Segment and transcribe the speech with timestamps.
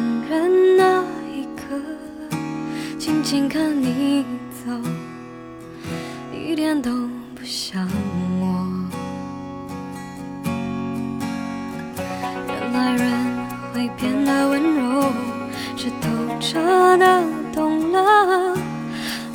[0.00, 1.76] 承认那一刻
[2.98, 4.24] 静静看你
[4.64, 4.72] 走
[6.32, 6.90] 一点都
[7.34, 7.86] 不像
[8.40, 8.66] 我。
[12.48, 13.12] 原来人
[13.74, 15.12] 会变得温柔
[15.76, 16.08] 是透
[16.40, 18.56] 彻的懂了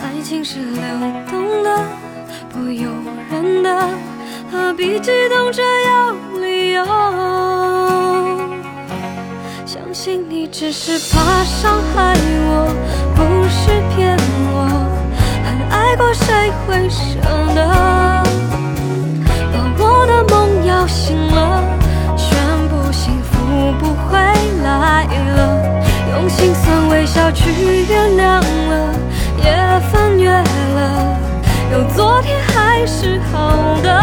[0.01, 0.81] 爱情是流
[1.29, 1.85] 动的
[2.49, 2.89] 不由
[3.29, 3.87] 人的
[4.51, 6.24] 何必激动着要
[10.57, 12.15] 只是怕伤害
[12.47, 12.73] 我，
[13.13, 14.17] 不是骗
[14.53, 14.55] 我。
[15.43, 17.19] 很爱过，谁会舍
[17.53, 17.59] 得？
[19.51, 21.61] 把我的梦摇醒了，
[22.15, 23.35] 宣布幸福
[23.81, 24.17] 不会
[24.63, 25.03] 来
[25.35, 25.37] 了。
[26.11, 27.51] 用心酸微笑去
[27.89, 28.95] 原谅了，
[29.43, 29.51] 也
[29.91, 31.19] 翻越了，
[31.73, 33.94] 有昨天还是好的，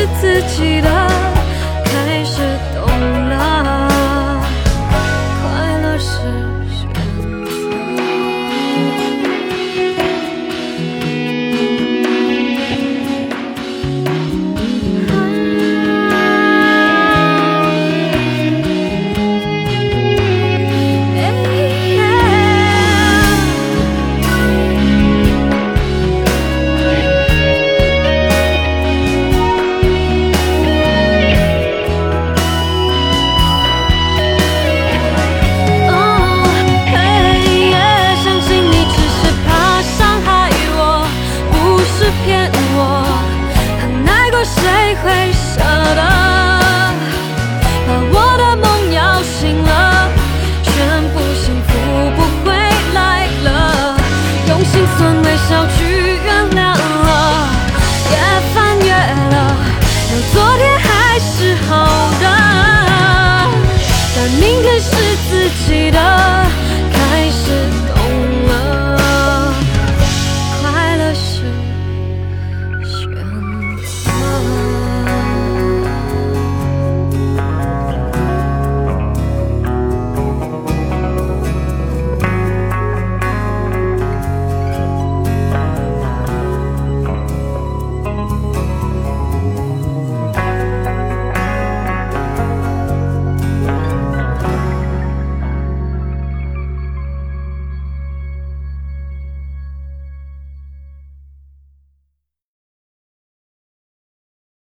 [0.00, 0.99] 是自己的，